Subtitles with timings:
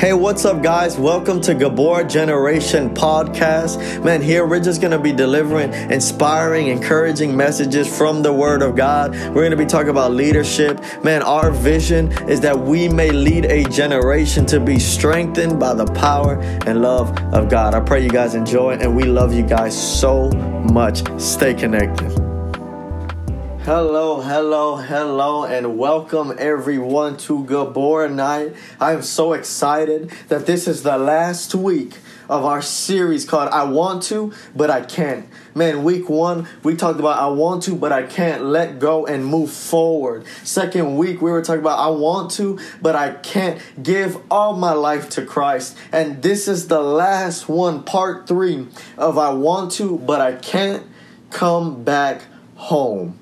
[0.00, 0.96] Hey, what's up, guys?
[0.96, 4.02] Welcome to Gabor Generation Podcast.
[4.02, 8.76] Man, here we're just going to be delivering inspiring, encouraging messages from the Word of
[8.76, 9.10] God.
[9.12, 10.80] We're going to be talking about leadership.
[11.04, 15.84] Man, our vision is that we may lead a generation to be strengthened by the
[15.84, 17.74] power and love of God.
[17.74, 21.02] I pray you guys enjoy, and we love you guys so much.
[21.20, 22.39] Stay connected.
[23.72, 28.56] Hello, hello, hello, and welcome everyone to Gabor Night.
[28.80, 33.62] I am so excited that this is the last week of our series called I
[33.62, 35.28] Want to, but I Can't.
[35.54, 39.24] Man, week one, we talked about I want to, but I can't let go and
[39.24, 40.26] move forward.
[40.42, 44.72] Second week, we were talking about I want to, but I can't give all my
[44.72, 45.78] life to Christ.
[45.92, 48.66] And this is the last one, part three
[48.98, 50.84] of I want to, but I can't
[51.30, 52.22] come back
[52.56, 53.16] home.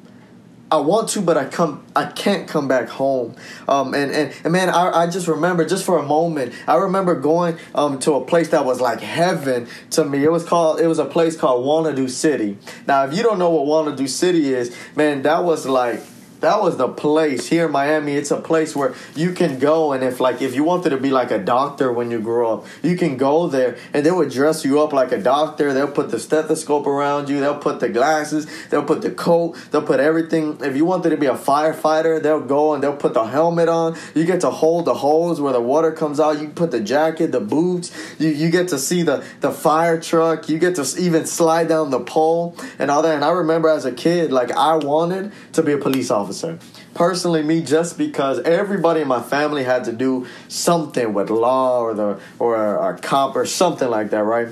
[0.70, 3.34] I want to, but I come, I can't come back home.
[3.66, 7.14] Um, and, and, and man, I, I just remember, just for a moment, I remember
[7.14, 10.24] going um, to a place that was like heaven to me.
[10.24, 12.58] It was called, it was a place called Wannado City.
[12.86, 16.02] Now, if you don't know what Wannado City is, man, that was like
[16.40, 18.12] that was the place here in Miami.
[18.12, 21.10] It's a place where you can go, and if like if you wanted to be
[21.10, 24.64] like a doctor when you grow up, you can go there, and they would dress
[24.64, 25.72] you up like a doctor.
[25.72, 27.40] They'll put the stethoscope around you.
[27.40, 28.46] They'll put the glasses.
[28.68, 29.56] They'll put the coat.
[29.70, 30.58] They'll put everything.
[30.62, 33.96] If you wanted to be a firefighter, they'll go and they'll put the helmet on.
[34.14, 36.40] You get to hold the hose where the water comes out.
[36.40, 37.90] You put the jacket, the boots.
[38.18, 40.48] You you get to see the the fire truck.
[40.48, 43.14] You get to even slide down the pole and all that.
[43.14, 46.58] And I remember as a kid, like I wanted to be a police officer officer.
[46.94, 51.94] Personally, me, just because everybody in my family had to do something with law or
[51.94, 54.48] the or a cop or something like that, right?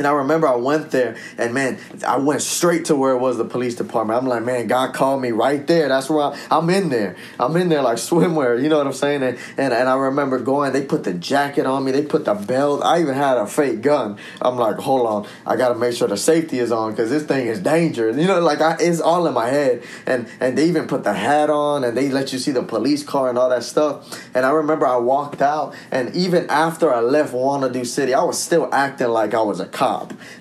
[0.00, 3.36] And I remember I went there, and man, I went straight to where it was
[3.36, 4.18] the police department.
[4.18, 5.90] I'm like, man, God called me right there.
[5.90, 7.16] That's where I, am in there.
[7.38, 8.62] I'm in there like swimwear.
[8.62, 9.22] You know what I'm saying?
[9.22, 10.72] And, and and I remember going.
[10.72, 11.92] They put the jacket on me.
[11.92, 12.82] They put the belt.
[12.82, 14.16] I even had a fake gun.
[14.40, 17.48] I'm like, hold on, I gotta make sure the safety is on because this thing
[17.48, 18.16] is dangerous.
[18.16, 19.82] You know, like I, it's all in my head.
[20.06, 23.02] And and they even put the hat on, and they let you see the police
[23.02, 24.18] car and all that stuff.
[24.34, 28.42] And I remember I walked out, and even after I left Wannado City, I was
[28.42, 29.89] still acting like I was a cop.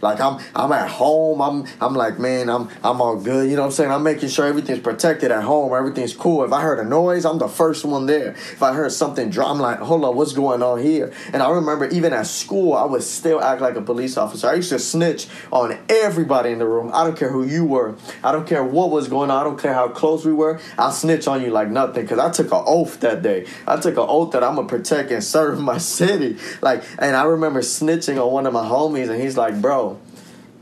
[0.02, 1.42] Like I'm I'm at home.
[1.42, 3.50] I'm I'm like, man, I'm I'm all good.
[3.50, 3.92] You know what I'm saying?
[3.92, 5.74] I'm making sure everything's protected at home.
[5.74, 6.44] Everything's cool.
[6.44, 8.32] If I heard a noise, I'm the first one there.
[8.32, 11.14] If I heard something drop, I'm like, hold on, what's going on here?
[11.34, 14.48] And I remember even at school, I would still act like a police officer.
[14.48, 16.92] I used to snitch on everybody in the room.
[16.94, 17.96] I don't care who you were.
[18.24, 19.40] I don't care what was going on.
[19.40, 20.60] I don't care how close we were.
[20.78, 23.46] I'll snitch on you like nothing because I took an oath that day.
[23.68, 26.38] I took an oath that I'm gonna protect and serve my city.
[26.62, 30.00] Like, and I remember snitching on one of my homies, and he's like, bro,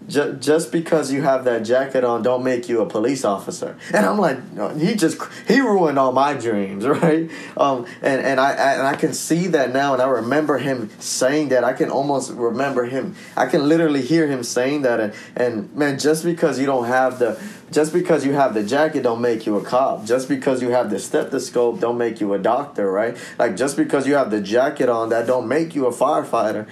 [0.07, 3.77] just, just because you have that jacket on don't make you a police officer.
[3.93, 7.29] And i'm like he just he ruined all my dreams right?
[7.57, 10.89] Um and and I, I, and i can see that now and i remember him
[10.99, 11.63] saying that.
[11.63, 14.99] I can almost remember him i can literally hear him saying that.
[14.99, 19.03] And and man just because you don't have the just because you have the jacket
[19.03, 20.05] don't make you a cop.
[20.05, 23.17] Just because you have the stethoscope don't make you a doctor right?
[23.37, 26.65] Like just because you have the jacket on that don't make you a firefighter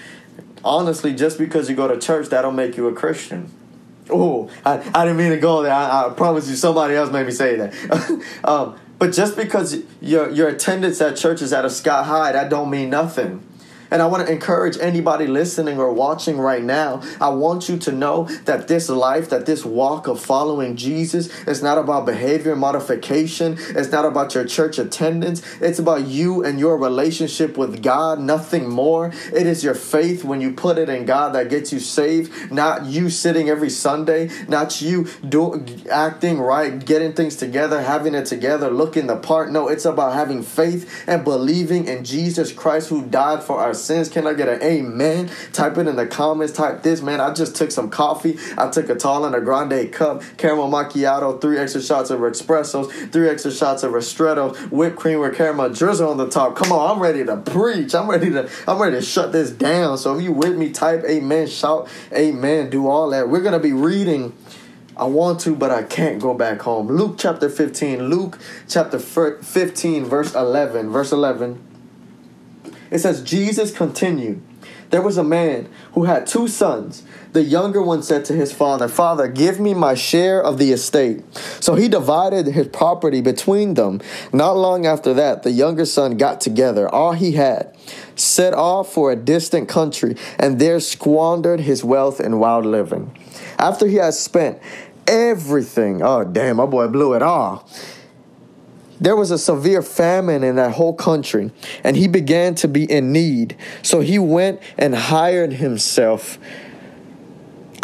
[0.65, 3.49] honestly, just because you go to church, that don't make you a Christian.
[4.09, 5.73] Oh, I, I didn't mean to go there.
[5.73, 8.23] I, I promise you, somebody else made me say that.
[8.43, 12.49] um, but just because your your attendance at church is at a sky high, that
[12.49, 13.43] don't mean nothing.
[13.91, 17.01] And I want to encourage anybody listening or watching right now.
[17.21, 21.61] I want you to know that this life, that this walk of following Jesus is
[21.61, 23.57] not about behavior modification.
[23.59, 25.41] It's not about your church attendance.
[25.61, 29.11] It's about you and your relationship with God, nothing more.
[29.33, 32.85] It is your faith when you put it in God that gets you saved, not
[32.85, 38.69] you sitting every Sunday, not you do, acting right, getting things together, having it together,
[38.69, 39.51] looking the part.
[39.51, 44.09] No, it's about having faith and believing in Jesus Christ who died for our sins.
[44.09, 45.29] Can I get an amen?
[45.53, 46.53] Type it in the comments.
[46.53, 47.21] Type this, man.
[47.21, 48.37] I just took some coffee.
[48.57, 53.11] I took a tall and a grande cup, caramel macchiato, three extra shots of espressos,
[53.11, 56.55] three extra shots of ristretto, whipped cream with caramel drizzle on the top.
[56.55, 57.93] Come on, I'm ready to preach.
[57.93, 59.97] I'm ready to I'm ready to shut this down.
[59.97, 63.29] So if you with me, type amen, shout amen, do all that.
[63.29, 64.33] We're gonna be reading.
[64.97, 66.87] I want to, but I can't go back home.
[66.87, 68.07] Luke chapter 15.
[68.07, 68.39] Luke
[68.69, 70.89] chapter 15, verse 11.
[70.89, 71.74] Verse 11.
[72.95, 74.41] It says, Jesus continued.
[74.89, 77.03] There was a man who had two sons.
[77.33, 81.21] The younger one said to his father, Father, give me my share of the estate.
[81.59, 83.99] So he divided his property between them.
[84.31, 87.75] Not long after that, the younger son got together all he had,
[88.15, 93.13] set off for a distant country, and there squandered his wealth in wild living.
[93.59, 94.59] After he had spent
[95.05, 97.67] everything, oh damn, my boy blew it all
[98.99, 101.51] there was a severe famine in that whole country,
[101.83, 103.55] and he began to be in need.
[103.81, 106.37] So he went and hired himself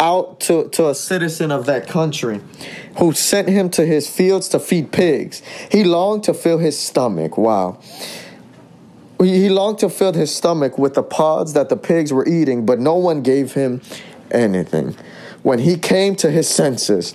[0.00, 2.40] out to, to a citizen of that country
[2.98, 5.42] who sent him to his fields to feed pigs.
[5.70, 7.38] He longed to fill his stomach.
[7.38, 7.78] Wow.
[9.20, 12.80] He longed to fill his stomach with the pods that the pigs were eating, but
[12.80, 13.80] no one gave him
[14.32, 14.96] anything.
[15.42, 17.14] When he came to his senses,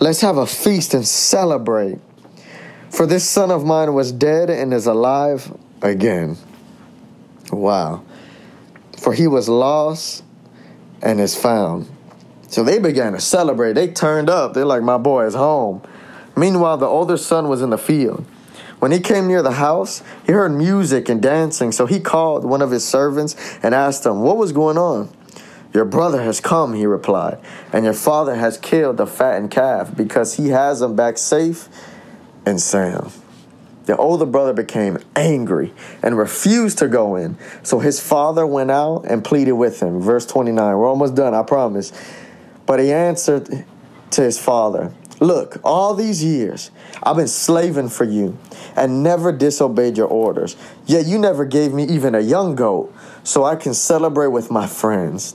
[0.00, 1.98] Let's have a feast and celebrate.
[2.88, 5.52] For this son of mine was dead and is alive
[5.82, 6.38] again.
[7.52, 8.02] Wow.
[8.98, 10.24] For he was lost
[11.02, 11.86] and is found.
[12.48, 13.74] So they began to celebrate.
[13.74, 14.54] They turned up.
[14.54, 15.82] They're like, my boy is home.
[16.34, 18.24] Meanwhile, the older son was in the field.
[18.78, 21.72] When he came near the house, he heard music and dancing.
[21.72, 25.10] So he called one of his servants and asked him, What was going on?
[25.72, 27.38] Your brother has come, he replied,
[27.72, 31.68] and your father has killed the fattened calf because he has him back safe
[32.44, 33.12] and sound.
[33.86, 35.72] The older brother became angry
[36.02, 37.36] and refused to go in.
[37.62, 40.00] So his father went out and pleaded with him.
[40.00, 40.76] Verse 29.
[40.76, 41.92] We're almost done, I promise.
[42.66, 43.64] But he answered
[44.10, 46.70] to his father, Look, all these years
[47.02, 48.38] I've been slaving for you
[48.76, 50.56] and never disobeyed your orders.
[50.86, 54.66] Yet you never gave me even a young goat so I can celebrate with my
[54.66, 55.34] friends.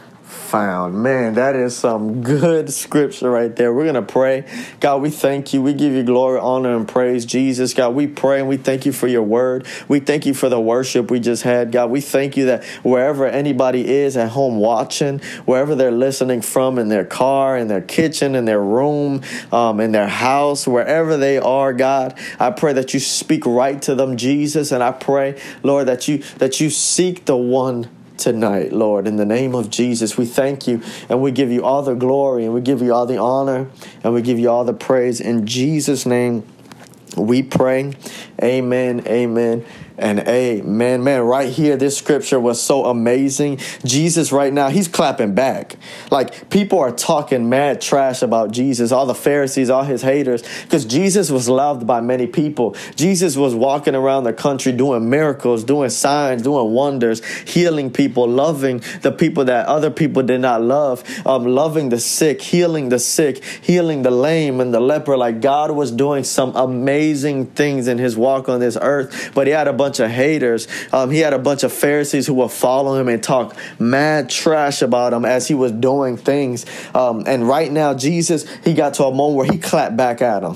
[0.31, 0.95] found.
[0.95, 3.73] Man, that is some good scripture right there.
[3.73, 4.45] We're going to pray.
[4.79, 5.61] God, we thank you.
[5.61, 7.25] We give you glory, honor, and praise.
[7.25, 9.67] Jesus, God, we pray and we thank you for your word.
[9.87, 11.71] We thank you for the worship we just had.
[11.71, 16.79] God, we thank you that wherever anybody is at home watching, wherever they're listening from,
[16.79, 21.37] in their car, in their kitchen, in their room, um, in their house, wherever they
[21.37, 24.71] are, God, I pray that you speak right to them, Jesus.
[24.71, 27.89] And I pray, Lord, that you that you seek the one
[28.21, 29.07] tonight, Lord.
[29.07, 32.45] In the name of Jesus, we thank you and we give you all the glory
[32.45, 33.69] and we give you all the honor
[34.03, 35.19] and we give you all the praise.
[35.19, 36.43] In Jesus' name,
[37.17, 37.93] we pray.
[38.41, 39.05] Amen.
[39.07, 39.65] Amen
[40.01, 41.03] and amen.
[41.03, 43.59] Man, right here, this scripture was so amazing.
[43.85, 45.77] Jesus, right now, he's clapping back.
[46.09, 50.85] Like people are talking mad trash about Jesus, all the Pharisees, all his haters, because
[50.85, 52.75] Jesus was loved by many people.
[52.95, 58.81] Jesus was walking around the country doing miracles, doing signs, doing wonders, healing people, loving
[59.01, 63.43] the people that other people did not love, um, loving the sick, healing the sick,
[63.43, 65.15] healing the lame and the leper.
[65.15, 69.53] Like God was doing some amazing things in his walk on this earth, but he
[69.53, 70.69] had a bunch bunch of haters.
[70.93, 74.81] Um, he had a bunch of Pharisees who would follow him and talk mad trash
[74.81, 76.65] about him as he was doing things.
[76.95, 80.43] Um, and right now, Jesus, he got to a moment where he clapped back at
[80.43, 80.55] him.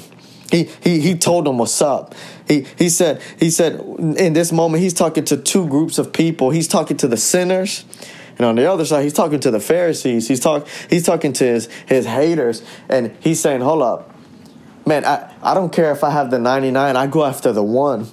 [0.50, 2.16] He, he, he told them what's up.
[2.48, 3.82] He, he said he said
[4.18, 6.52] in this moment he's talking to two groups of people.
[6.52, 7.84] He's talking to the sinners,
[8.38, 10.28] and on the other side he's talking to the Pharisees.
[10.28, 14.16] He's talk he's talking to his his haters, and he's saying, "Hold up,
[14.86, 15.04] man.
[15.04, 16.96] I, I don't care if I have the ninety nine.
[16.96, 18.08] I go after the one."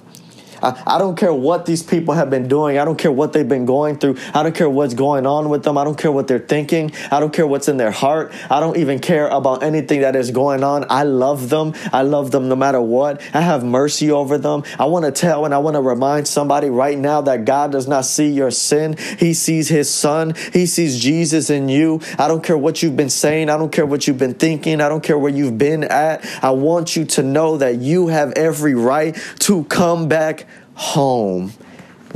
[0.63, 2.77] I, I don't care what these people have been doing.
[2.79, 4.17] I don't care what they've been going through.
[4.33, 5.77] I don't care what's going on with them.
[5.77, 6.93] I don't care what they're thinking.
[7.11, 8.31] I don't care what's in their heart.
[8.49, 10.85] I don't even care about anything that is going on.
[10.89, 11.73] I love them.
[11.91, 13.21] I love them no matter what.
[13.33, 14.63] I have mercy over them.
[14.79, 17.87] I want to tell and I want to remind somebody right now that God does
[17.87, 18.95] not see your sin.
[19.19, 20.33] He sees his son.
[20.53, 21.99] He sees Jesus in you.
[22.17, 23.49] I don't care what you've been saying.
[23.49, 24.79] I don't care what you've been thinking.
[24.79, 26.25] I don't care where you've been at.
[26.41, 31.53] I want you to know that you have every right to come back home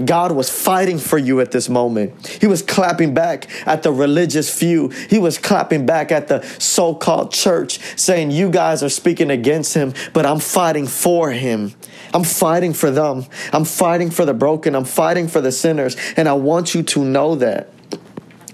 [0.03, 2.27] God was fighting for you at this moment.
[2.27, 4.89] He was clapping back at the religious few.
[4.89, 9.73] He was clapping back at the so called church, saying, You guys are speaking against
[9.73, 11.73] him, but I'm fighting for him.
[12.13, 13.25] I'm fighting for them.
[13.51, 14.75] I'm fighting for the broken.
[14.75, 15.97] I'm fighting for the sinners.
[16.15, 17.69] And I want you to know that.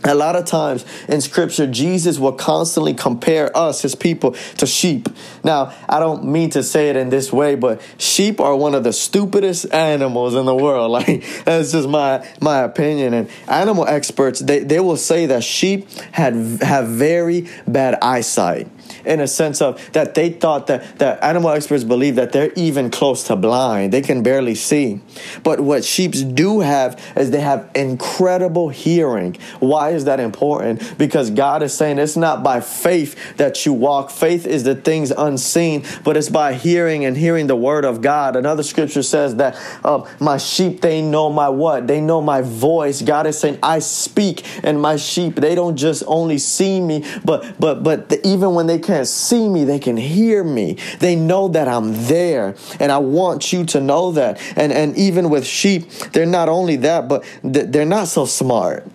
[0.06, 5.08] A lot of times in scripture, Jesus will constantly compare us, his people, to sheep.
[5.44, 8.84] Now, I don't mean to say it in this way, but sheep are one of
[8.84, 10.84] the stupidest animals in the world.
[10.94, 13.14] Like, that's just my, my opinion.
[13.14, 18.68] And animal experts, they, they will say that sheep had, have very bad eyesight
[19.06, 22.90] in a sense of that they thought that, that animal experts believe that they're even
[22.90, 23.94] close to blind.
[23.94, 25.02] They can barely see.
[25.44, 29.38] But what sheep do have is they have incredible hearing.
[29.60, 30.98] Why is that important?
[30.98, 34.10] Because God is saying it's not by faith that you walk.
[34.10, 38.36] Faith is the things unseen, but it's by hearing and hearing the word of God.
[38.36, 41.88] Another scripture says that uh, my sheep, they know my what?
[41.88, 43.02] They know my voice.
[43.02, 47.60] God is saying, I speak, and my sheep, they don't just only see me, but
[47.60, 50.78] but but the, even when they can can't see me, they can hear me.
[51.00, 52.56] They know that I'm there.
[52.80, 54.40] And I want you to know that.
[54.56, 58.86] And, and even with sheep, they're not only that, but they're not so smart.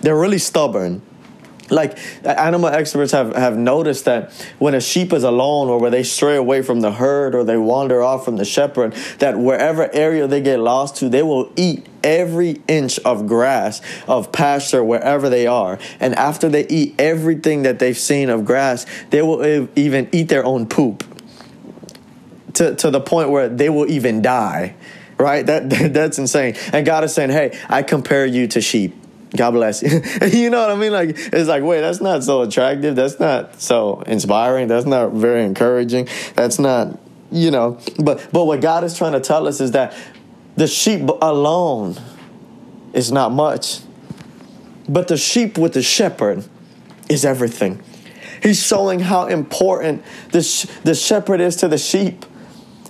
[0.00, 1.02] They're really stubborn
[1.70, 6.02] like animal experts have, have noticed that when a sheep is alone or where they
[6.02, 10.26] stray away from the herd or they wander off from the shepherd that wherever area
[10.26, 15.46] they get lost to they will eat every inch of grass of pasture wherever they
[15.46, 15.78] are.
[15.98, 20.44] And after they eat everything that they've seen of grass they will even eat their
[20.44, 21.04] own poop.
[22.54, 24.76] To, to the point where they will even die.
[25.18, 25.44] Right?
[25.44, 26.54] That that's insane.
[26.72, 28.94] And god is saying hey i compare you to sheep
[29.36, 30.02] God bless you.
[30.28, 30.92] you know what I mean?
[30.92, 32.96] Like it's like, wait, that's not so attractive.
[32.96, 34.68] That's not so inspiring.
[34.68, 36.08] That's not very encouraging.
[36.34, 36.98] That's not,
[37.30, 37.78] you know.
[37.98, 39.94] But but what God is trying to tell us is that
[40.56, 41.96] the sheep alone
[42.92, 43.80] is not much,
[44.88, 46.44] but the sheep with the shepherd
[47.08, 47.82] is everything.
[48.42, 50.02] He's showing how important
[50.32, 52.24] the sh- the shepherd is to the sheep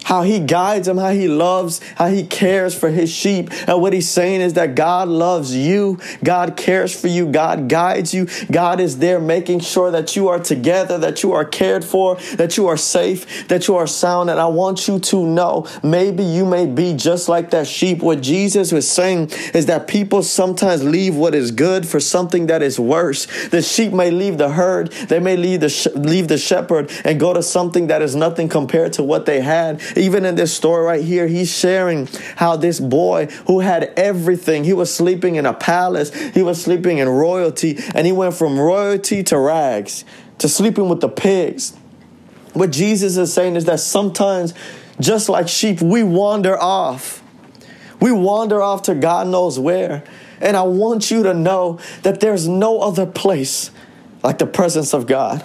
[0.06, 3.50] how he guides them, how he loves, how he cares for his sheep.
[3.66, 8.14] And what he's saying is that God loves you, God cares for you, God guides
[8.14, 12.14] you, God is there making sure that you are together, that you are cared for,
[12.36, 14.30] that you are safe, that you are sound.
[14.30, 17.98] And I want you to know maybe you may be just like that sheep.
[17.98, 22.62] What Jesus was saying is that people sometimes leave what is good for something that
[22.62, 23.26] is worse.
[23.48, 27.18] The sheep may leave the herd, they may leave the, sh- leave the shepherd and
[27.18, 29.82] go to something that is nothing compared to what they had.
[29.96, 34.72] Even in this story right here, he's sharing how this boy who had everything, he
[34.72, 39.22] was sleeping in a palace, he was sleeping in royalty, and he went from royalty
[39.24, 40.04] to rags,
[40.38, 41.76] to sleeping with the pigs.
[42.52, 44.54] What Jesus is saying is that sometimes,
[45.00, 47.22] just like sheep, we wander off.
[48.00, 50.04] We wander off to God knows where.
[50.40, 53.70] And I want you to know that there's no other place
[54.22, 55.44] like the presence of God.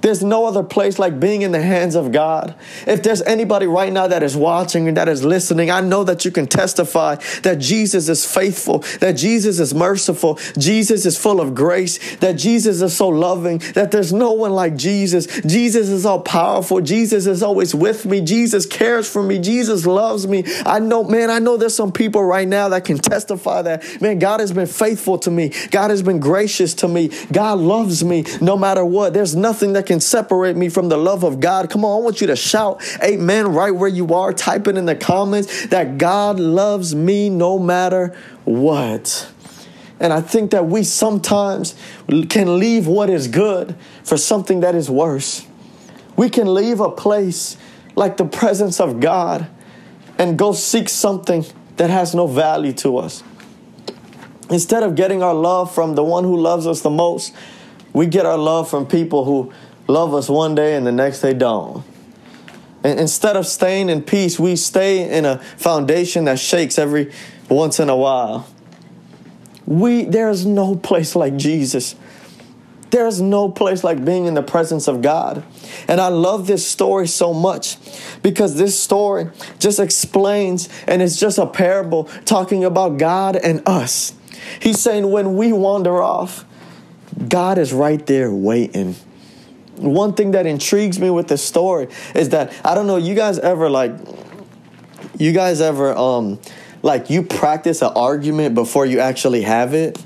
[0.00, 2.54] There's no other place like being in the hands of God.
[2.86, 6.24] If there's anybody right now that is watching and that is listening, I know that
[6.24, 11.54] you can testify that Jesus is faithful, that Jesus is merciful, Jesus is full of
[11.54, 15.26] grace, that Jesus is so loving, that there's no one like Jesus.
[15.42, 16.80] Jesus is all powerful.
[16.80, 18.20] Jesus is always with me.
[18.20, 19.38] Jesus cares for me.
[19.38, 20.44] Jesus loves me.
[20.64, 24.18] I know, man, I know there's some people right now that can testify that, man,
[24.18, 25.52] God has been faithful to me.
[25.70, 27.10] God has been gracious to me.
[27.32, 29.12] God loves me no matter what.
[29.12, 31.68] There's nothing that can separate me from the love of God.
[31.68, 34.32] Come on, I want you to shout amen right where you are.
[34.32, 39.28] Type it in the comments that God loves me no matter what.
[39.98, 41.74] And I think that we sometimes
[42.28, 45.44] can leave what is good for something that is worse.
[46.14, 47.56] We can leave a place
[47.96, 49.50] like the presence of God
[50.18, 51.44] and go seek something
[51.78, 53.24] that has no value to us.
[54.50, 57.34] Instead of getting our love from the one who loves us the most,
[57.92, 59.52] we get our love from people who
[59.90, 61.84] love us one day and the next they don't.
[62.82, 67.12] And instead of staying in peace, we stay in a foundation that shakes every
[67.48, 68.46] once in a while.
[69.66, 71.94] We there's no place like Jesus.
[72.90, 75.44] There's no place like being in the presence of God.
[75.86, 77.76] And I love this story so much
[78.20, 79.30] because this story
[79.60, 84.12] just explains and it's just a parable talking about God and us.
[84.60, 86.44] He's saying when we wander off,
[87.28, 88.96] God is right there waiting
[89.80, 93.38] one thing that intrigues me with this story is that I don't know, you guys
[93.38, 93.92] ever like
[95.18, 96.38] you guys ever um
[96.82, 100.00] like you practice an argument before you actually have it?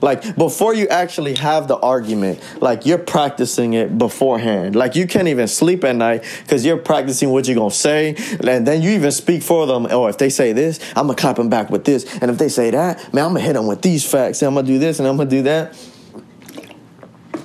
[0.00, 4.76] Like before you actually have the argument, like you're practicing it beforehand.
[4.76, 8.14] Like you can't even sleep at night because you're practicing what you're gonna say,
[8.46, 9.86] and then you even speak for them.
[9.90, 12.50] Oh, if they say this, I'm gonna clap them back with this, and if they
[12.50, 14.98] say that, man, I'm gonna hit them with these facts, and I'm gonna do this,
[14.98, 15.74] and I'm gonna do that.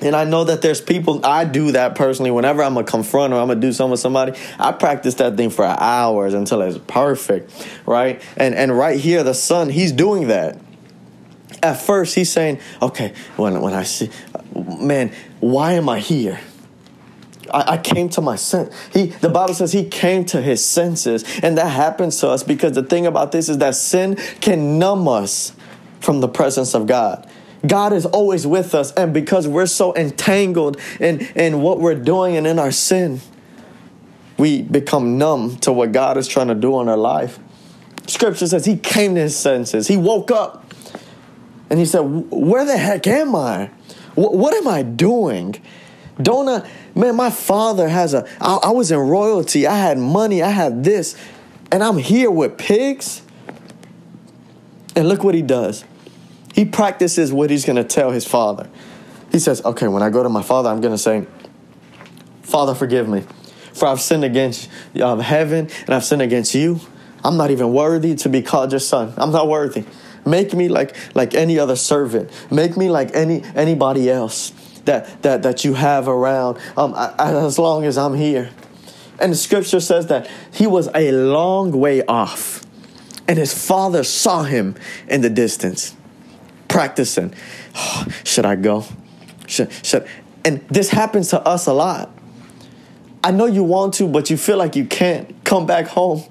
[0.01, 2.31] And I know that there's people, I do that personally.
[2.31, 5.49] Whenever I'm to confront or I'm to do something with somebody, I practice that thing
[5.49, 7.51] for hours until it's perfect,
[7.85, 8.21] right?
[8.37, 10.59] And, and right here, the son, he's doing that.
[11.61, 14.09] At first, he's saying, okay, when, when I see,
[14.55, 16.39] man, why am I here?
[17.53, 18.73] I, I came to my sense.
[18.93, 22.73] He, the Bible says he came to his senses, and that happens to us because
[22.73, 25.53] the thing about this is that sin can numb us
[25.99, 27.29] from the presence of God.
[27.65, 32.37] God is always with us, and because we're so entangled in, in what we're doing
[32.37, 33.19] and in our sin,
[34.37, 37.37] we become numb to what God is trying to do in our life.
[38.07, 39.87] Scripture says he came to his senses.
[39.87, 40.73] He woke up
[41.69, 43.69] and he said, Where the heck am I?
[44.15, 45.61] What, what am I doing?
[46.21, 49.67] Don't I, man, my father has a, I, I was in royalty.
[49.67, 50.41] I had money.
[50.41, 51.15] I had this.
[51.71, 53.21] And I'm here with pigs.
[54.95, 55.85] And look what he does.
[56.59, 58.69] He practices what he's going to tell his father.
[59.31, 61.25] He says, Okay, when I go to my father, I'm going to say,
[62.41, 63.23] Father, forgive me,
[63.73, 64.69] for I've sinned against
[65.01, 66.81] um, heaven and I've sinned against you.
[67.23, 69.13] I'm not even worthy to be called your son.
[69.15, 69.85] I'm not worthy.
[70.25, 72.29] Make me like like any other servant.
[72.51, 74.49] Make me like any anybody else
[74.83, 76.57] that that that you have around.
[76.75, 78.49] Um, as long as I'm here.
[79.17, 82.65] And the scripture says that he was a long way off,
[83.29, 84.75] and his father saw him
[85.07, 85.95] in the distance
[86.69, 87.33] practicing.
[87.75, 88.85] Oh, should I go?
[89.47, 90.07] Should, should,
[90.45, 92.09] and this happens to us a lot.
[93.23, 96.23] I know you want to, but you feel like you can't come back home.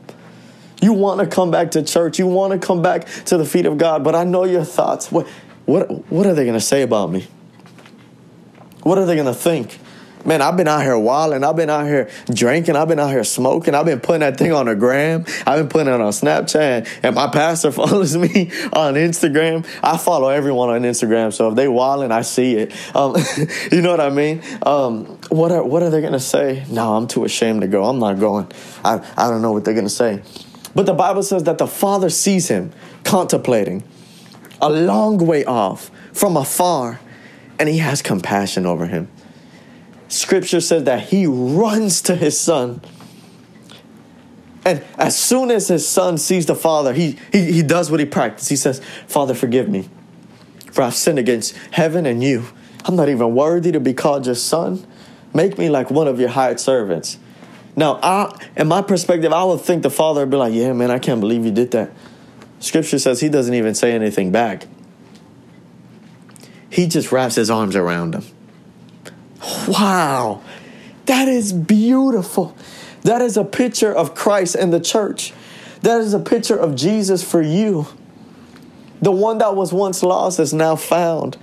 [0.80, 2.18] You want to come back to church.
[2.18, 5.12] You want to come back to the feet of God, but I know your thoughts.
[5.12, 5.26] What,
[5.66, 7.26] what, what are they going to say about me?
[8.84, 9.78] What are they going to think?
[10.24, 11.44] Man, I've been out here wilding.
[11.44, 12.76] I've been out here drinking.
[12.76, 13.74] I've been out here smoking.
[13.74, 15.24] I've been putting that thing on a gram.
[15.46, 16.88] I've been putting it on Snapchat.
[17.02, 19.66] And my pastor follows me on Instagram.
[19.82, 21.32] I follow everyone on Instagram.
[21.32, 22.96] So if they wilding, I see it.
[22.96, 23.16] Um,
[23.72, 24.42] you know what I mean?
[24.62, 26.64] Um, what are what are they gonna say?
[26.68, 27.84] No, I'm too ashamed to go.
[27.84, 28.50] I'm not going.
[28.84, 30.22] I, I don't know what they're gonna say.
[30.74, 32.72] But the Bible says that the Father sees him
[33.04, 33.82] contemplating
[34.60, 37.00] a long way off from afar,
[37.58, 39.08] and he has compassion over him
[40.08, 42.80] scripture says that he runs to his son.
[44.64, 48.06] And as soon as his son sees the father, he, he, he does what he
[48.06, 48.50] practiced.
[48.50, 49.88] He says, Father, forgive me,
[50.72, 52.44] for I've sinned against heaven and you.
[52.84, 54.86] I'm not even worthy to be called your son.
[55.32, 57.18] Make me like one of your hired servants.
[57.76, 60.90] Now, I, in my perspective, I would think the father would be like, Yeah, man,
[60.90, 61.92] I can't believe you did that.
[62.60, 64.66] Scripture says he doesn't even say anything back.
[66.70, 68.24] He just wraps his arms around him.
[69.68, 70.42] Wow,
[71.06, 72.56] that is beautiful.
[73.02, 75.32] That is a picture of Christ and the church.
[75.82, 77.86] That is a picture of Jesus for you.
[79.00, 81.36] The one that was once lost is now found.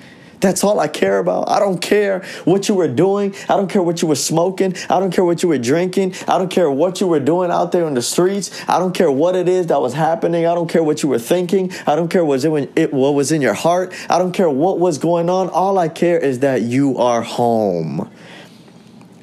[0.45, 1.49] That's all I care about.
[1.49, 3.33] I don't care what you were doing.
[3.49, 4.75] I don't care what you were smoking.
[4.91, 6.13] I don't care what you were drinking.
[6.27, 8.51] I don't care what you were doing out there in the streets.
[8.69, 10.45] I don't care what it is that was happening.
[10.45, 11.71] I don't care what you were thinking.
[11.87, 13.91] I don't care what was in, what was in your heart.
[14.07, 15.49] I don't care what was going on.
[15.49, 18.07] All I care is that you are home.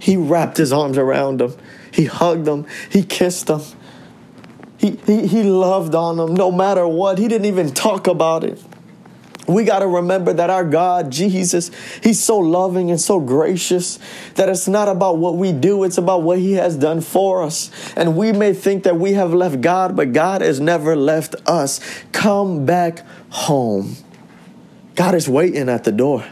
[0.01, 1.55] He wrapped his arms around him.
[1.93, 2.67] He hugged him.
[2.91, 3.61] He kissed him.
[4.77, 7.19] He, he, he loved on him no matter what.
[7.19, 8.61] He didn't even talk about it.
[9.49, 11.71] We got to remember that our God, Jesus,
[12.03, 13.99] He's so loving and so gracious
[14.35, 17.71] that it's not about what we do, it's about what He has done for us.
[17.97, 21.81] And we may think that we have left God, but God has never left us.
[22.13, 23.97] Come back home.
[24.95, 26.25] God is waiting at the door.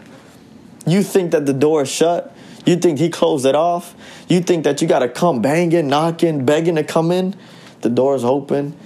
[0.86, 2.34] You think that the door is shut?
[2.64, 3.94] You think He closed it off?
[4.28, 7.34] You think that you got to come banging, knocking, begging to come in?
[7.80, 8.76] The door is open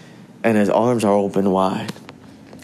[0.43, 1.93] and His arms are open wide.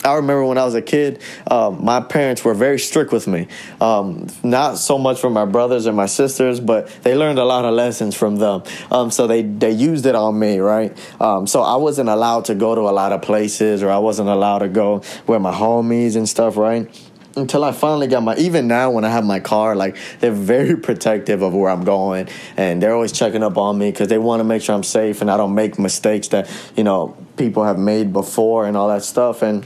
[0.02, 3.48] I remember when I was a kid, um, my parents were very strict with me.
[3.80, 7.66] Um, not so much from my brothers and my sisters, but they learned a lot
[7.66, 8.62] of lessons from them.
[8.90, 10.96] Um, so they, they used it on me, right?
[11.20, 14.30] Um, so I wasn't allowed to go to a lot of places or I wasn't
[14.30, 16.88] allowed to go where my homies and stuff, right?
[17.36, 20.76] until I finally got my even now when I have my car like they're very
[20.88, 24.40] protective of where I'm going and they're always checking up on me because they want
[24.40, 27.78] to make sure I'm safe and I don't make mistakes that you know people have
[27.78, 29.64] made before and all that stuff and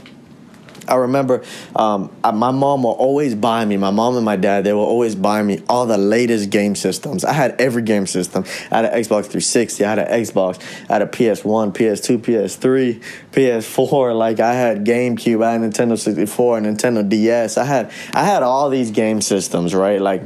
[0.87, 1.43] I remember
[1.75, 5.15] um, my mom will always buy me, my mom and my dad, they will always
[5.15, 7.23] buy me all the latest game systems.
[7.23, 8.45] I had every game system.
[8.71, 13.03] I had an Xbox 360, I had an Xbox, I had a PS1, PS2, PS3,
[13.31, 14.17] PS4.
[14.17, 17.57] Like I had GameCube, I had Nintendo 64, Nintendo DS.
[17.57, 20.01] I had I had all these game systems, right?
[20.01, 20.21] Like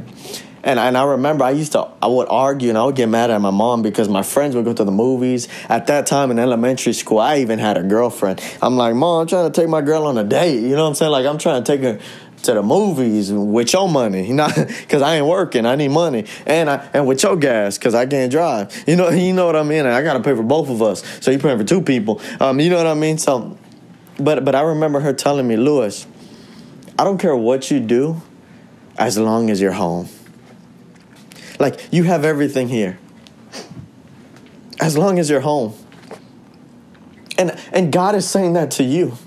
[0.62, 3.30] and, and I remember I used to I would argue and I would get mad
[3.30, 5.48] at my mom because my friends would go to the movies.
[5.68, 8.42] At that time in elementary school, I even had a girlfriend.
[8.60, 10.60] I'm like, Mom, I'm trying to take my girl on a date.
[10.60, 11.12] You know what I'm saying?
[11.12, 11.98] Like I'm trying to take her
[12.42, 15.66] to the movies with your money, you know, because I ain't working.
[15.66, 18.84] I need money, and I and with your gas because I can't drive.
[18.86, 19.86] You know, you know what I mean.
[19.86, 22.20] I got to pay for both of us, so you're paying for two people.
[22.38, 23.18] Um, you know what I mean.
[23.18, 23.56] So,
[24.18, 26.06] but but I remember her telling me, Lewis,
[26.98, 28.20] I don't care what you do,
[28.98, 30.08] as long as you're home.
[31.60, 32.98] Like you have everything here.
[34.80, 35.74] As long as you're home.
[37.38, 39.18] And and God is saying that to you.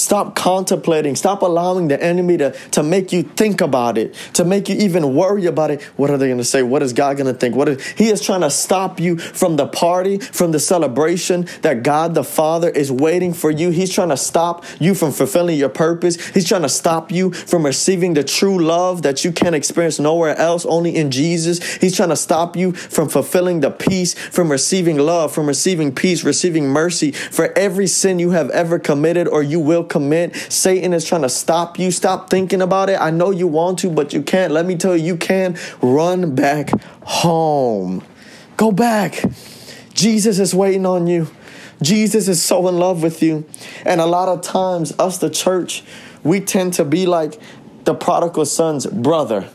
[0.00, 1.14] Stop contemplating.
[1.14, 5.14] Stop allowing the enemy to, to make you think about it, to make you even
[5.14, 5.82] worry about it.
[5.96, 6.62] What are they going to say?
[6.62, 7.54] What is God going to think?
[7.54, 11.82] What is, he is trying to stop you from the party, from the celebration that
[11.82, 13.70] God the Father is waiting for you.
[13.70, 16.28] He's trying to stop you from fulfilling your purpose.
[16.28, 20.34] He's trying to stop you from receiving the true love that you can experience nowhere
[20.36, 21.62] else, only in Jesus.
[21.76, 26.24] He's trying to stop you from fulfilling the peace, from receiving love, from receiving peace,
[26.24, 30.34] receiving mercy for every sin you have ever committed or you will commit.
[30.50, 31.90] Satan is trying to stop you.
[31.90, 32.98] Stop thinking about it.
[32.98, 34.52] I know you want to, but you can't.
[34.52, 35.58] Let me tell you, you can.
[35.82, 36.70] Run back
[37.02, 38.02] home.
[38.56, 39.22] Go back.
[39.92, 41.28] Jesus is waiting on you.
[41.82, 43.46] Jesus is so in love with you.
[43.84, 45.82] And a lot of times, us, the church,
[46.22, 47.40] we tend to be like
[47.84, 49.48] the prodigal son's brother.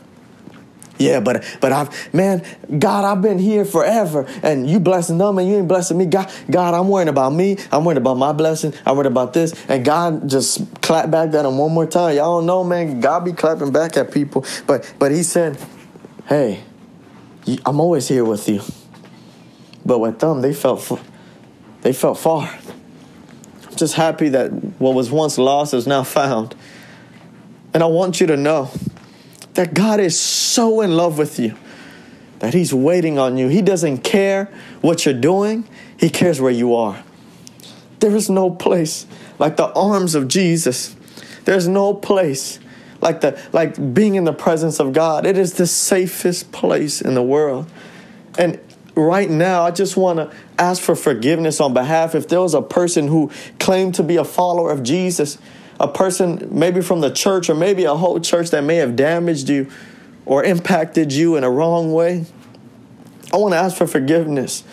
[0.98, 2.42] Yeah, but but I've man,
[2.78, 6.06] God, I've been here forever, and you blessing them, and you ain't blessing me.
[6.06, 7.58] God, God, I'm worrying about me.
[7.70, 8.72] I'm worried about my blessing.
[8.84, 12.16] I'm worried about this, and God just clap back at him one more time.
[12.16, 13.00] Y'all know, man.
[13.00, 15.58] God be clapping back at people, but but He said,
[16.28, 16.62] "Hey,
[17.64, 18.62] I'm always here with you."
[19.84, 21.00] But with them, they felt
[21.82, 22.48] they felt far.
[23.68, 26.54] I'm just happy that what was once lost is now found,
[27.74, 28.70] and I want you to know
[29.56, 31.56] that God is so in love with you
[32.38, 33.48] that He's waiting on you.
[33.48, 37.02] He doesn't care what you're doing, He cares where you are.
[38.00, 39.06] There is no place
[39.38, 40.94] like the arms of Jesus.
[41.44, 42.58] There's no place
[43.00, 45.26] like the like being in the presence of God.
[45.26, 47.70] It is the safest place in the world.
[48.38, 48.60] And
[48.94, 52.62] right now, I just want to ask for forgiveness on behalf if there was a
[52.62, 55.38] person who claimed to be a follower of Jesus
[55.78, 59.48] a person maybe from the church or maybe a whole church that may have damaged
[59.48, 59.70] you
[60.24, 62.24] or impacted you in a wrong way
[63.32, 64.64] i want to ask for forgiveness.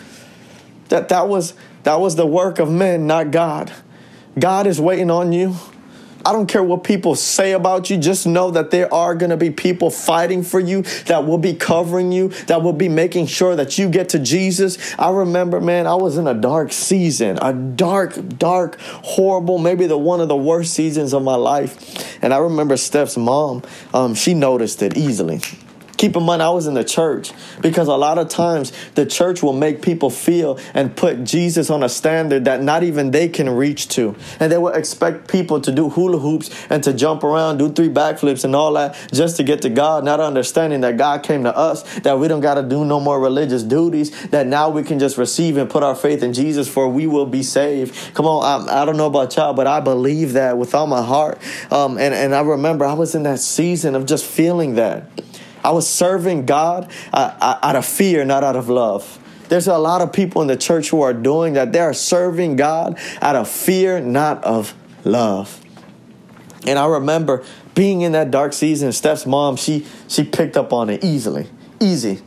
[0.88, 3.72] That that was that was the work of men not god.
[4.38, 5.56] God is waiting on you
[6.24, 7.98] I don't care what people say about you.
[7.98, 11.54] Just know that there are going to be people fighting for you that will be
[11.54, 14.94] covering you, that will be making sure that you get to Jesus.
[14.98, 19.98] I remember, man, I was in a dark season, a dark, dark, horrible, maybe the
[19.98, 22.22] one of the worst seasons of my life.
[22.22, 25.40] And I remember Steph's mom, um, she noticed it easily.
[26.04, 29.42] Keep in mind, I was in the church because a lot of times the church
[29.42, 33.48] will make people feel and put Jesus on a standard that not even they can
[33.48, 34.14] reach to.
[34.38, 37.88] And they will expect people to do hula hoops and to jump around, do three
[37.88, 41.56] backflips and all that just to get to God, not understanding that God came to
[41.56, 44.98] us, that we don't got to do no more religious duties, that now we can
[44.98, 48.12] just receive and put our faith in Jesus for we will be saved.
[48.12, 51.00] Come on, I, I don't know about y'all, but I believe that with all my
[51.00, 51.38] heart.
[51.70, 55.08] Um, and, and I remember I was in that season of just feeling that.
[55.64, 59.18] I was serving God uh, uh, out of fear, not out of love.
[59.48, 61.72] There's a lot of people in the church who are doing that.
[61.72, 64.74] They are serving God out of fear, not of
[65.04, 65.60] love.
[66.66, 68.92] And I remember being in that dark season.
[68.92, 71.48] Steph's mom, she she picked up on it easily,
[71.80, 72.20] easy.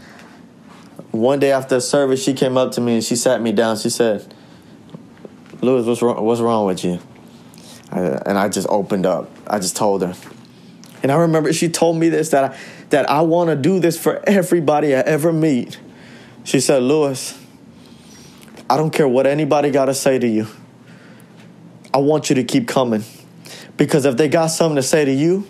[1.11, 3.77] One day after service, she came up to me and she sat me down.
[3.77, 4.33] She said,
[5.61, 6.23] "Lewis, what's wrong?
[6.23, 6.99] What's wrong with you?"
[7.91, 9.29] I, and I just opened up.
[9.47, 10.13] I just told her.
[11.03, 12.57] And I remember she told me this that I
[12.89, 15.79] that I want to do this for everybody I ever meet.
[16.43, 17.37] She said, Lewis,
[18.69, 20.47] I don't care what anybody got to say to you.
[21.93, 23.03] I want you to keep coming.
[23.75, 25.47] Because if they got something to say to you,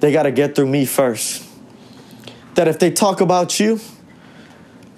[0.00, 1.48] they got to get through me first.
[2.54, 3.80] That if they talk about you,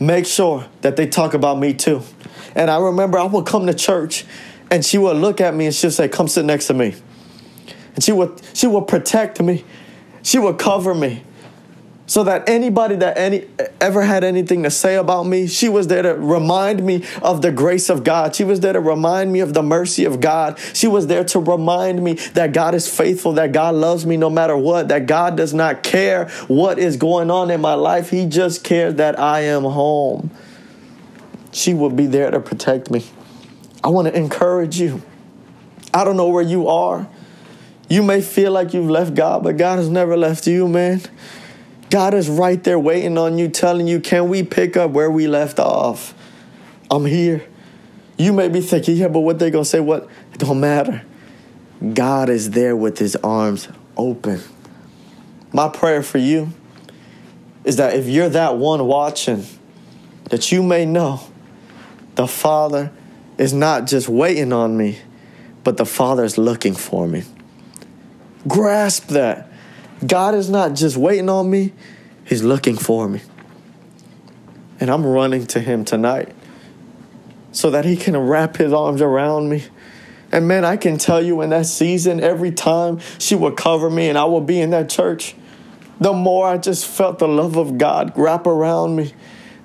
[0.00, 2.02] make sure that they talk about me too.
[2.54, 4.24] And I remember I would come to church
[4.70, 6.94] and she would look at me and she'd say, Come sit next to me.
[7.94, 9.64] And she would she would protect me.
[10.24, 11.22] She would cover me.
[12.06, 13.46] so that anybody that any
[13.80, 17.50] ever had anything to say about me she was there to remind me of the
[17.50, 18.34] grace of god.
[18.36, 20.58] She was there to remind me of the mercy of god.
[20.74, 24.28] She was there to remind me that god is faithful that god loves me no
[24.28, 28.10] matter what that god does not care what is going on in my life.
[28.10, 30.30] He just cares that i am home.
[31.52, 33.04] She would be there to protect me.
[33.82, 35.00] I want to encourage you.
[35.92, 37.08] I don't know where you are
[37.88, 41.00] you may feel like you've left god but god has never left you man
[41.94, 45.28] God is right there waiting on you, telling you, can we pick up where we
[45.28, 46.12] left off?
[46.90, 47.46] I'm here.
[48.18, 49.78] You may be thinking, yeah, but what they gonna say?
[49.78, 50.08] What?
[50.32, 51.04] It don't matter.
[51.92, 54.40] God is there with his arms open.
[55.52, 56.52] My prayer for you
[57.62, 59.46] is that if you're that one watching,
[60.30, 61.20] that you may know
[62.16, 62.90] the Father
[63.38, 64.98] is not just waiting on me,
[65.62, 67.22] but the Father is looking for me.
[68.46, 69.50] Grasp that.
[70.06, 71.72] God is not just waiting on me,
[72.24, 73.20] He's looking for me.
[74.80, 76.34] And I'm running to Him tonight
[77.52, 79.64] so that He can wrap His arms around me.
[80.32, 84.08] And man, I can tell you in that season, every time she would cover me
[84.08, 85.36] and I would be in that church,
[86.00, 89.14] the more I just felt the love of God wrap around me,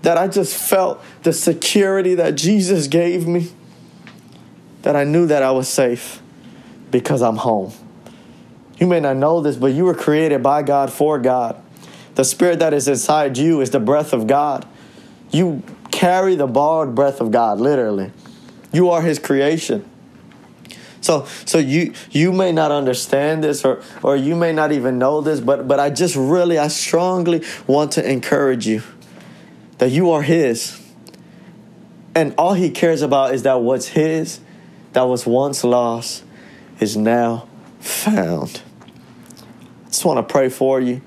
[0.04, 3.52] that I just felt the security that Jesus gave me,
[4.84, 6.22] that I knew that I was safe
[6.92, 7.74] because I'm home.
[8.80, 11.62] You may not know this, but you were created by God for God.
[12.16, 14.66] The spirit that is inside you is the breath of God.
[15.32, 18.12] You carry the borrowed breath of God, literally.
[18.72, 19.86] You are his creation.
[21.02, 25.22] So so you you may not understand this or or you may not even know
[25.22, 28.84] this, but but I just really I strongly want to encourage you
[29.78, 30.80] that you are his.
[32.16, 34.40] And all he cares about is that what's his,
[34.94, 36.24] that was once lost,
[36.80, 37.48] is now
[37.80, 38.62] found
[40.00, 41.02] just want to pray for you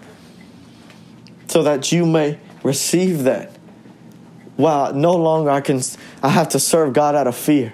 [1.48, 3.50] so that you may receive that.
[4.58, 5.80] Wow, no longer I can
[6.22, 7.72] I have to serve God out of fear,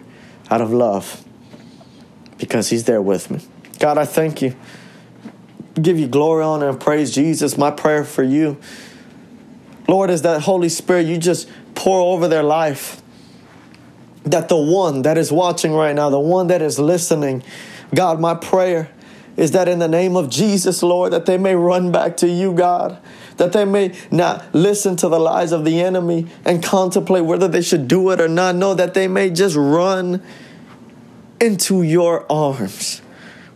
[0.49, 1.25] out of love
[2.37, 3.41] because he's there with me.
[3.81, 4.55] God, I thank you.
[5.75, 7.59] Give you glory, honor, and praise, Jesus.
[7.59, 8.57] My prayer for you,
[9.89, 13.03] Lord, is that Holy Spirit, you just pour over their life.
[14.23, 17.43] That the one that is watching right now, the one that is listening,
[17.93, 18.93] God, my prayer
[19.39, 22.53] is that in the name of Jesus, Lord, that they may run back to you,
[22.53, 23.01] God,
[23.37, 27.63] that they may not listen to the lies of the enemy and contemplate whether they
[27.63, 28.57] should do it or not.
[28.57, 30.21] No, that they may just run
[31.41, 33.01] into your arms.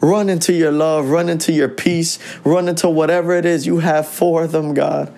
[0.00, 4.06] Run into your love, run into your peace, run into whatever it is you have
[4.06, 5.12] for them, God.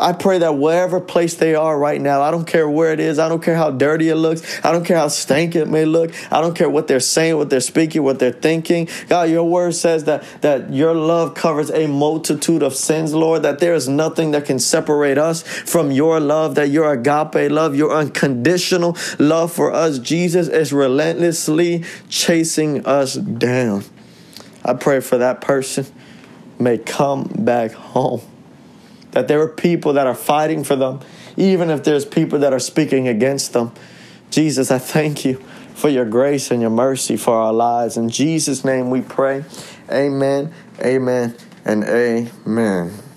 [0.00, 3.18] I pray that wherever place they are right now, I don't care where it is,
[3.18, 6.12] I don't care how dirty it looks, I don't care how stank it may look,
[6.32, 8.88] I don't care what they're saying, what they're speaking, what they're thinking.
[9.08, 13.58] God, your word says that that your love covers a multitude of sins, Lord, that
[13.58, 17.92] there is nothing that can separate us from your love, that your agape love, your
[17.92, 23.84] unconditional love for us, Jesus, is relentlessly chasing us down.
[24.64, 25.86] I pray for that person
[26.58, 28.22] may come back home
[29.12, 31.00] that there are people that are fighting for them,
[31.36, 33.72] even if there's people that are speaking against them.
[34.30, 35.42] Jesus, I thank you
[35.74, 37.96] for your grace and your mercy for our lives.
[37.96, 39.44] In Jesus' name we pray.
[39.90, 43.09] Amen, amen, and amen.